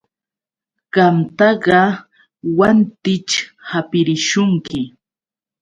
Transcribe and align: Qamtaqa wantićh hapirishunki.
Qamtaqa 0.93 1.79
wantićh 2.57 3.33
hapirishunki. 3.69 4.81